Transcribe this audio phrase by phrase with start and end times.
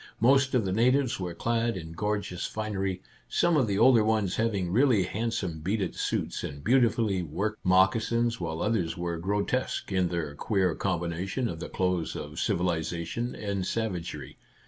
[0.19, 4.71] Most of the natives were clad in gorgeous finery, some of the older ones having
[4.71, 10.73] really handsome beaded suits and beautifully worked moccasins, while others were grotesque in their queer
[10.73, 14.37] com 34 Our Little Canadian Cousin bination of the clothes of civilization and sav agery.